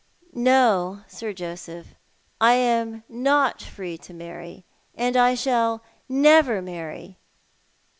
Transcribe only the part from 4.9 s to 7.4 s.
and I shall never marry."